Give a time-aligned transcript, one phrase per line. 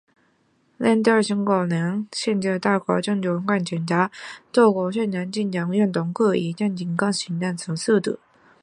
[0.77, 4.09] 人到中老年，视力多有不同程度地衰减，
[4.51, 8.19] 多做运目眨眼运动可以减缓视力衰减的速度。